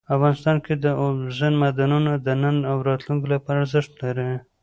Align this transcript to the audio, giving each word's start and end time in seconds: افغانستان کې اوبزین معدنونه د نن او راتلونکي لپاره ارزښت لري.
افغانستان 0.15 0.55
کې 0.65 0.73
اوبزین 1.03 1.53
معدنونه 1.61 2.11
د 2.17 2.27
نن 2.41 2.57
او 2.71 2.77
راتلونکي 2.89 3.27
لپاره 3.33 3.57
ارزښت 3.61 3.91
لري. 4.03 4.29